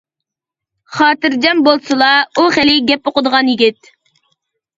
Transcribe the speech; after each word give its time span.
—خاتىرجەم 0.95 1.61
بولسىلا، 1.67 2.07
ئۇ 2.37 2.47
خېلى 2.57 2.75
گەپ 2.93 3.11
ئۇقىدىغان 3.13 3.53
يىگىت. 3.53 3.93